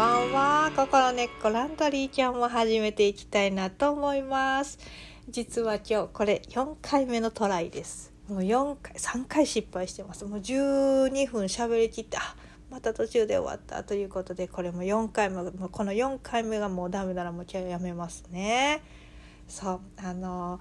[0.00, 0.72] ばんは。
[0.74, 4.78] 心根っこランドリーちゃんも始めていきたいなと思います。
[5.28, 8.10] 実は今日これ4回目のトライです。
[8.26, 10.24] もう4回3回失敗してます。
[10.24, 12.34] もう12分喋りきってあ
[12.70, 13.84] また途中で終わった。
[13.84, 15.36] ということでこれも4回目
[15.68, 18.80] この4回目がもうダメならもう今日やめますね。
[19.48, 20.60] そうあの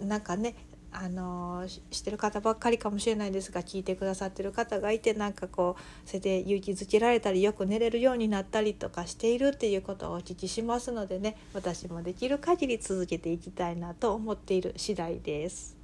[0.00, 0.56] なんかね
[0.92, 15.76] あの知ってる方ばっかりかもしれないですが聞いてくださってる方がいてなんかこうそれで勇気づけられたりよく寝れるようになったりとかしているっていうことをお聞きしますのでね私もできる限り続けていきたいなと思っている次第です。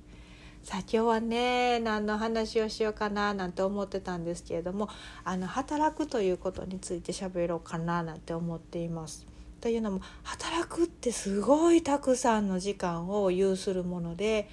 [0.63, 4.91] さあ今日はね何の話をしようかななんて思ってたんですけれども
[5.25, 9.27] あの働くということについて喋ろうかななんて思っています。
[9.61, 14.49] というのも働くってすごいたくさんの時間を有するもので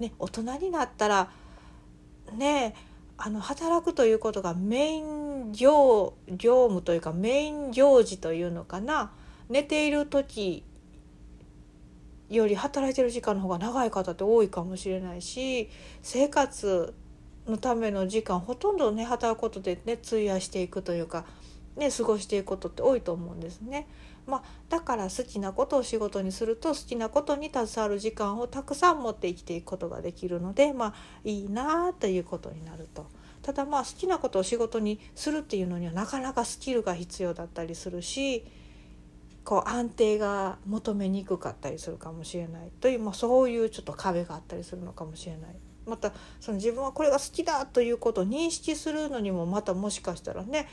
[0.00, 1.30] ね、大人になったら
[2.36, 2.74] ね
[3.18, 9.12] あの働くということがメイン業業務というかメイン行事というのかな
[9.50, 10.64] 寝ている時
[12.30, 15.68] より働いてる時間の方が長い方って多いかもしれないし
[16.02, 16.94] 生活
[17.46, 21.26] のための時間ほとんどね働くことでね費やしていくというか、
[21.76, 23.86] ね、過ごしていくことって多いと思うんですね。
[24.26, 33.06] まあ、だから好きなことを仕事にすると好きなことに携わる時間をたくさん持って生きていくことができるので、まあ、いいなということになると。
[33.42, 38.44] ただまあ好きなことを仕事にするっていうのにはなかなかスキルが必要だったりするし
[39.44, 45.56] こう安定が求めにくかったりするかもしれないという、まあ、そういうちょっと壁があったりするのかもしれない。
[45.86, 50.68] またその自分はこれが好きだということを認識するのにもまたもしかしたらね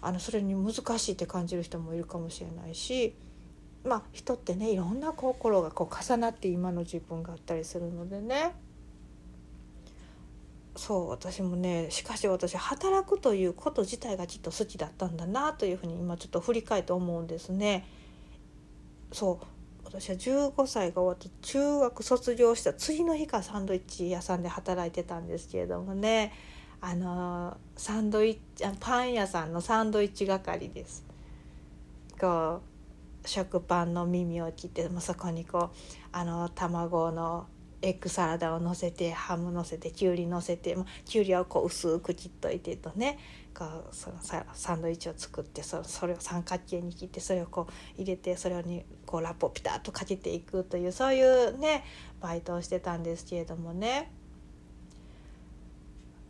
[0.00, 3.14] あのそれに難しいって感じる人もいるかもしれないし
[3.84, 8.52] まあ人ってねいろんな心がこう重なって今の自分があったりするのでね
[10.76, 17.84] そう私もねしかし私働くということ自体がきっと好きだったんだなというふうに今ちょっと振り返って思うんですね。
[19.12, 19.46] そう
[19.84, 26.32] 私は15歳が終わって中学卒業した次の日からサンドイッチ屋さんで働いてたんですけれどもね
[26.80, 31.04] あのサンドイッチパン屋さんのサンドイッチ係です。
[32.20, 32.62] こ
[33.24, 35.76] う食パンの耳を切ってもそこにこう
[36.12, 37.46] あの卵の
[37.80, 43.18] エッグサラダをのせてハムのせてきゅうりのせてきゅうりをこう薄く切っといてとね
[43.54, 51.84] こうそのサンドイッチを作ってそそれを三角形に切ってそれをこう入れてそれにこうラップをピタッとかけていくというそういうね
[52.20, 54.10] バイトをしてたんですけれどもね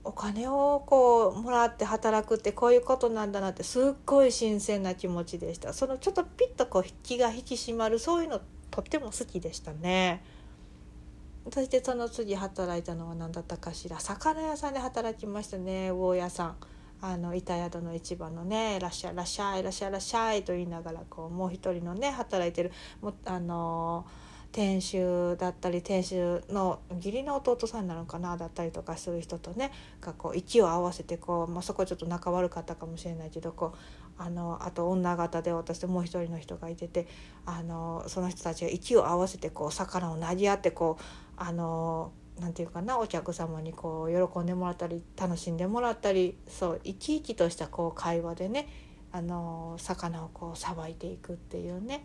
[0.05, 5.73] お金をこうもらって働くってこういうことなんだなってすっごい新鮮な気持ちでした。
[5.73, 10.23] そのちょっとピッとこう気が引き締まるそういうのとっても好きでしたね。
[11.53, 14.01] そしてその次働いたのは何だったかしら。
[14.01, 15.89] 魚屋さんで働きましたね。
[15.91, 16.57] 魚屋さん。
[17.01, 29.71] あの板宿の市場のね「いらっしゃいらっしゃいらっしゃいらっしゃい」と言いながらこうもう一人のね働いてるもあのー店主だったり店主の義理の弟さんなのかなだったりとかする人とね
[30.01, 33.79] がこう息を合わせてこう、まあ、そこちょっと仲悪かったかもしれないけどこう
[34.23, 37.07] あのあと女方で私ともう一人の人がいてて
[37.47, 41.03] あのその人たちが息を合わせてこう魚を投げ合ってこう
[41.37, 48.69] あのなんていうかなお客様にこう喜んでもらったり楽しんでもらったりそう生き生きとしたこう会話でね
[49.13, 52.05] あの魚をこうさばいていくっていうね。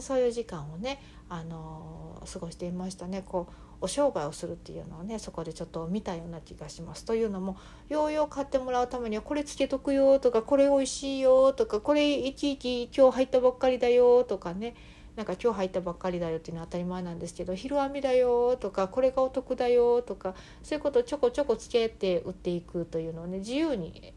[0.00, 7.04] そういう時間をねあの過ごしていましたねこうお商売をするっていうのをねそこでちょっと見たような気がします。
[7.04, 7.56] というのも
[7.88, 14.74] ようよう買ってもらうためにはこれつけとくよとかこれおいしいよとかこれいちいち今日入ったばっかりだよとかね
[15.14, 24.14] なんか今日入ったばっかりだよっていうのは当たり前なんですけど「昼編みだよ」とか「これがお得だよ」とかそういうことをちょこちょこつけて売っていくというのをね自由に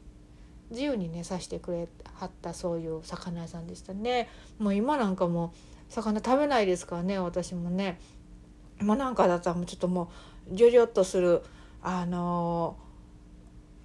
[0.69, 4.30] 自由にねさしてくれはったそういう魚屋さんでしたね。
[4.59, 5.53] もう今なんかも
[5.90, 8.00] 魚食べないですからね私もね。
[8.81, 10.12] 今なんかだったらもうちょっとも
[10.50, 11.44] うギョギョッとする
[11.81, 12.78] あの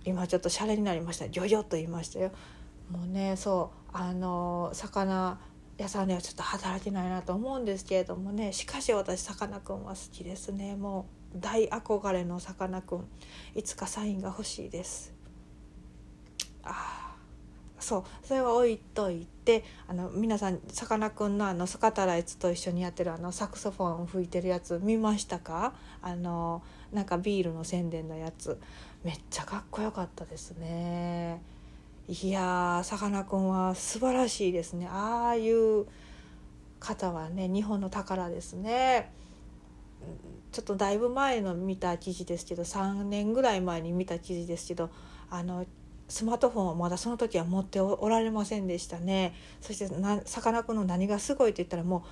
[0.04, 1.28] ー、今ちょっとシャレになりました。
[1.28, 2.30] ギョギョッと言いましたよ。
[2.90, 5.40] もうねそうあのー、魚
[5.78, 8.52] 屋さんではちょっと働いてないなと思うんですけれどもね。
[8.52, 10.76] しかし私さかなクンは好きですね。
[10.76, 13.08] もう大憧れのさかなクン
[13.56, 15.12] いつかサインが欲しいです。
[16.64, 17.16] ああ
[17.78, 18.04] そう。
[18.26, 25.74] それは置いといてあの皆さんさかなクンのあの坂田つと一緒にやってるあのサクソフォンを吹いてるやつ見ましたか？
[26.00, 26.62] あの
[26.92, 28.58] なんかビールの宣伝のやつ。
[29.02, 31.42] めっちゃかっこよかったですね。
[32.08, 34.88] いやさかなクンは素晴らしいですね。
[34.90, 35.86] ああいう
[36.80, 39.12] 方はね日本の宝ですね。
[40.52, 44.90] ちょっとだいぶ前の見た記事ですけど3年ぐらい前に見た記事ですけど
[45.30, 45.66] あの
[46.08, 49.34] スマートフォンはまだその時は持っておられませんでしたね。
[49.60, 49.88] そして
[50.26, 52.04] さかなクンの何がすごいって言ったらも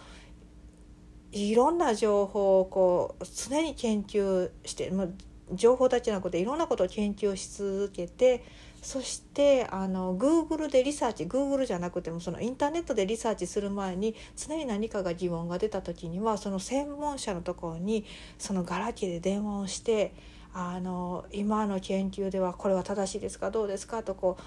[1.32, 5.14] ういろんな情報をこう常に研究してもう
[5.52, 8.44] 情報たちのことでいろんなことを研究し続けて
[8.82, 18.04] そしてあの Google でリサーチ Google じゃなくてもそのインターネットでリサーチする前に常に何かが疑問が出た時にはその専門者のところに
[18.38, 20.14] そのガラケーで電話をして
[20.54, 24.42] あの今の研究ではこれは正しいですかどうですかとこう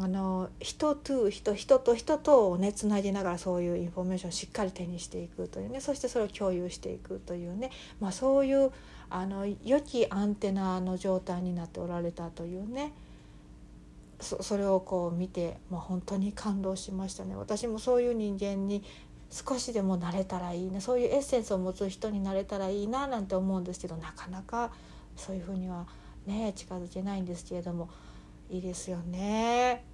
[0.00, 7.70] あの人と人人と人とをねつなぎながらそういうインフォメーションをしっかり手にしていくというねそしてそれを共有していくというね、
[8.00, 8.70] まあ、そういう
[9.10, 12.92] あの良きアンテナの状態になっておられたというね
[14.20, 18.82] それをこう見て、まあ、本当に感動しましたね私もそういう人間に
[19.30, 24.70] 少しでもなれたらいいなそういうエッセンスを持つ人になれたらいいななんて思うんですけどなかなか
[25.16, 25.86] そういうふうには
[26.26, 27.90] ね近づけないんですけれども
[28.50, 29.84] いいですよね。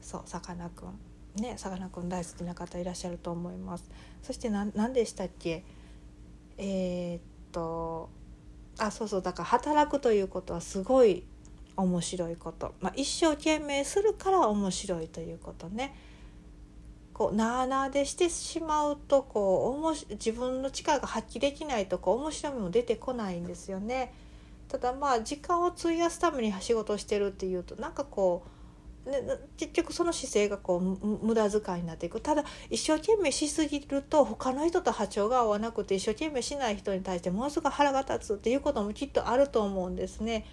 [0.00, 3.90] そうさかなクンねさかなクン大好きな方いらっしゃると思います。
[4.22, 5.64] そして何でしたっけ？
[6.58, 7.20] えー、っ
[7.52, 8.10] と
[8.78, 11.24] あそうそうだから働くということはすごい
[11.76, 15.94] 面白いこと、まあ、一生懸命するから面白いということね。
[17.18, 24.14] こうなあなあでしてしまうとこうおもし自分の力が発揮できないとこう面白みも出てこないんですよね。
[24.68, 28.44] ただまあ時間を費やすために仕事をしてるっていうとなんかこ
[29.04, 29.20] う、ね、
[29.56, 40.46] 結局その姿勢がこう無駄遣いになっていくただ一生懸命しすぎると他の人と波長が合わなくて一生懸命しない人に対してものすごく腹が立つっていうこともきっとあると思うんですね。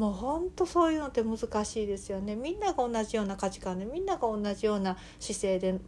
[0.00, 5.78] もうほんとそういうのって難しいですよねみんなが同じような価値観でみんなが同じような姿勢で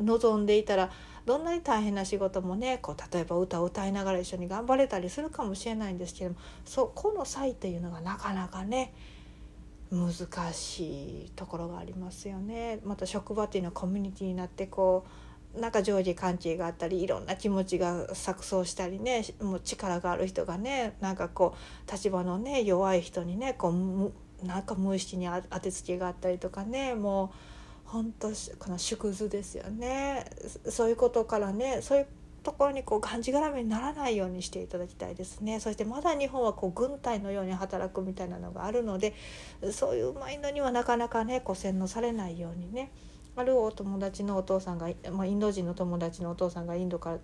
[0.00, 0.90] 臨んでいたら
[1.26, 8.94] どんなに大変な仕事もねこう例えば歌を歌いながら一緒に頑張れたりするかもしれないんですけどもそこの差異っていうのがなかなかね
[9.90, 10.14] 難
[10.54, 12.80] しいところがありますよね。
[12.84, 21.56] また職場っていうのはコミュニティになってこうなんか上下関係があったりいろんな気持ちが錯綜したりねもう力がある人がねなんかこ
[21.88, 27.32] う立場のね弱い人にねこうなんか無意識に当てつけがあったりとかねも
[27.86, 28.28] う本当
[28.58, 30.26] この縮図ですよね。
[30.68, 32.06] そういうことからねそういう
[32.42, 35.58] ところにこうがんじがらめにならないようにしていただきたいですね。
[35.58, 39.14] そしてまだ日本はこう軍隊のように働くみたいなのがあるので
[39.72, 42.92] そういうマインドにはなかなかねこう洗脳されないようにね
[43.38, 47.18] あるお友達のお父さんが、まあ、インド人の友達のお父さんがインドから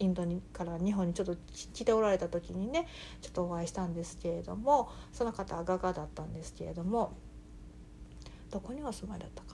[0.00, 2.88] インドにから日本にちょっと来ておられた時にね
[3.20, 7.12] ちょっとお会いしたんですけれどもその方は画家だったんですけれども
[8.50, 9.51] どこにお住まいだったか、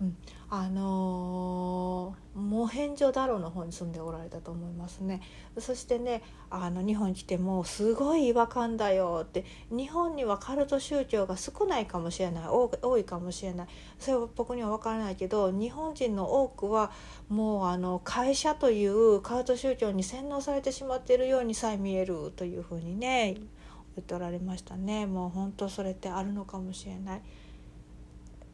[0.00, 0.16] うん、
[0.50, 5.20] あのー、モヘンジョダロの方に住んでおられたと思いますね。
[5.58, 12.48] そしてねあの日本に来てもすごい違和感だよって日本にはカルト宗教が少ないかもしれない。
[12.48, 13.66] 多いかもしれない。
[13.98, 16.90] それは僕には分からないけど日本人の多くは
[17.28, 23.34] もうあの会社というカルト宗教に洗脳されてしまっているようにさえ見えるというふうにね
[23.96, 25.06] 言っておられましたね。
[25.06, 27.22] もう本当それってあるのかもしれない。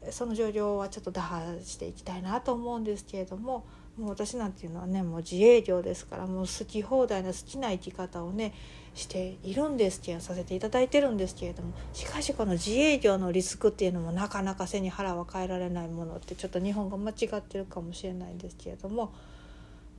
[0.09, 3.65] その状況はちょっと打破していきたいなと思うんですけれども
[3.97, 8.53] もう私なんていうのはねもう自営業ですからもう好き放題な好きな生き方をね
[8.93, 19.13] しているんですけどさせていただいてるんですけれどもしかしこの自営業のリスクっていうのもなかなか背に腹は変えられないものってちょっと日本が間違ってるかもしれないんですけれども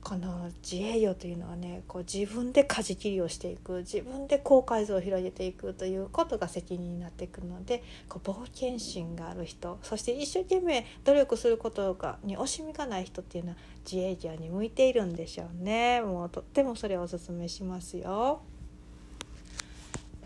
[0.03, 13.57] この自営業というのはねこう自分で舵切りをしていく自分で高解像を広げていくということが責任になっていくのでこう冒険心がある人そして一生懸命努力することがに惜しみがない人っていうのは
[13.89, 18.41] 自営業に向いているんでしょうねもうとってもそれをおすすめしますよ。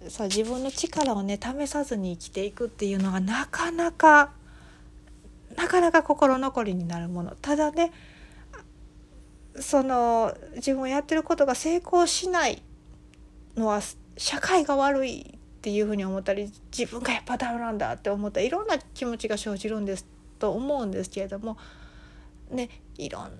[0.09, 4.31] そう自分の力をね試さずに生きていくっていうのがなかなか
[5.55, 7.91] なかなか心残りになるものただね
[9.59, 12.61] その自分をやってることが成功しない
[13.55, 13.81] のは
[14.17, 20.05] 社会が悪いっていうふうに思ったり自分がやっぱダメなんだって思ったいろんな気持ちが生じるんです
[20.39, 21.57] と思うんですけれども
[22.49, 23.31] ねいろん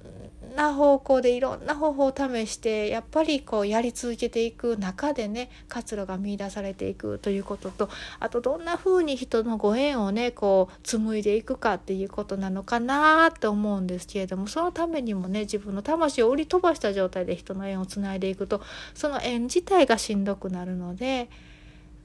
[0.56, 18.62] な方向でいろんな方法を試してやっぱりこうやり続けていく中でね活路が見いだされていくということとあとどんな風に人のご縁をねこう紡いでいくかっていうことなのかなと思うんですけれどもそのためにもね自分の魂を売り飛ばした状態で人の縁をつないでいくと
[18.94, 21.30] その縁自体がしんどくなるので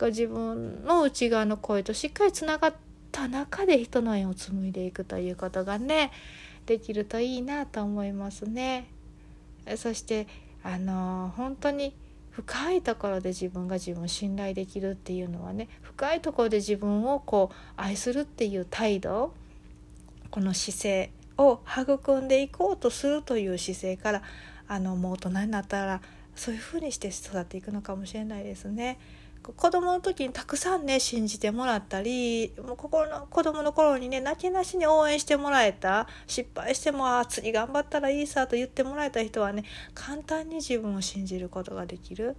[0.00, 2.75] 自分の内側の声としっかりつながっ
[3.12, 6.11] た中で人の縁を紡いでいくということがね
[6.66, 8.87] できるといいなと思いますね。
[9.76, 10.26] そして
[10.62, 11.95] あの本当に
[12.31, 19.35] 深いところで自分が自分を信頼できるっていうのはね深いところで自分をこう愛するっていう態度
[20.31, 24.23] この姿勢を育んでいこうとするという姿勢から
[24.66, 26.00] あのもう大人になったら
[26.35, 28.99] そういうふうにして育っていくのかもしれないですね。
[29.43, 42.37] 子供の時にたくさんね信じてもらったりもう心の子供の頃にね泣きなしに応援してもらえた失敗してもあ次頑張ったらいいさと言ってもらえた人はね簡単に自分を信じることができる。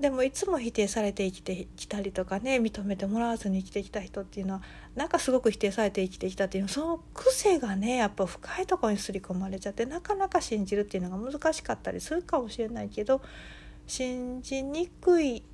[0.00, 4.62] でもいつも否定されて生きてきたりとかね認めてもらわずに生きてきた人っていうのは
[4.96, 13.22] なんかすごく否定されて生きてきたっていうその癖がねやっぱ深いところに刷り込まれちゃってなかなか信じるっていうのが難しかったりするかもしれないけど
[13.86, 15.44] 信じにくい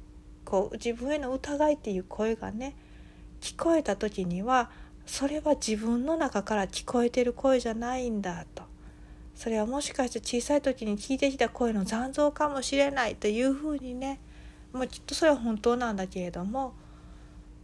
[0.51, 2.75] こう自分への疑いっていう声がね
[3.41, 4.69] 聞こえた時には
[5.07, 8.65] それは自分の中から聞こえてる声じゃないんだと。
[9.37, 14.21] それはもしかして小さい時に聞いてきた声の残像かもしれないというふうにね
[14.73, 16.75] もうきっとそれは本当なんだけれども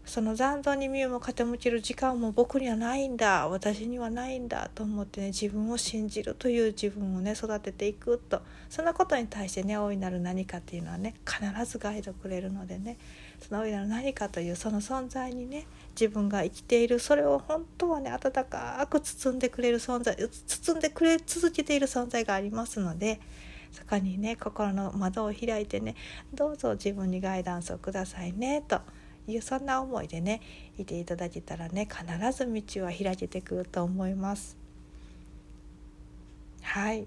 [0.07, 12.99] その残像に身を傾ける時間も僕にはないんだ私にはないんだと思ってね自分を信じるという自分をね育てていくとそのことに対してね大いなる何かっていうのはね必ずガイドくれるのでね
[13.41, 23.21] その大いなる何かというその存在にね自分が生きているそれを本当はね温かく包んでくれる存在包んでくれ続けている存在がありますので
[23.73, 25.97] そこにね心の窓を開いてね
[26.33, 28.81] どうぞ自分にガイダンスをくださいねと。
[29.26, 30.40] いうそんな思いでね
[30.78, 34.56] いていただけたらね必ず道は開けてくると思います。
[36.62, 37.06] はい。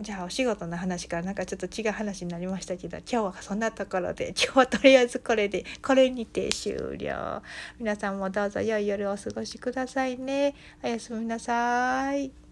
[0.00, 7.42] じゃあお仕事の話からなんかちょっと違う話になりましたけど今日はそんなところで今日はとりあえずこれでこれにて終了。
[7.78, 10.54] 皆さんもどうぞ良い夜をお過ごしくださいね。
[10.82, 12.43] おやすみなさい。